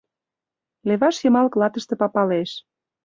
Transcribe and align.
Леваш 0.87 1.15
йымал 1.23 1.47
клатыште 1.53 1.93
папалеш. 2.01 2.51